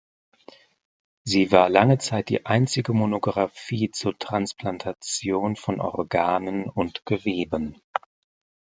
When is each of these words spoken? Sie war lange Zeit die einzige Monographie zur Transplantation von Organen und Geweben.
Sie 1.25 1.51
war 1.51 1.69
lange 1.69 1.99
Zeit 1.99 2.29
die 2.29 2.47
einzige 2.47 2.91
Monographie 2.91 3.91
zur 3.91 4.17
Transplantation 4.17 5.55
von 5.55 5.79
Organen 5.79 6.63
und 6.67 7.03
Geweben. 7.05 7.79